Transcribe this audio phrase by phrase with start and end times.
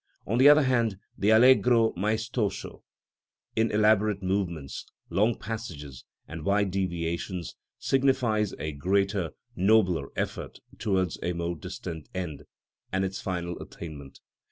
[0.25, 2.81] On the other hand, the Allegro maestoso,
[3.55, 11.33] in elaborate movements, long passages, and wide deviations, signifies a greater, nobler effort towards a
[11.33, 12.45] more distant end,
[12.91, 14.21] and its final attainment.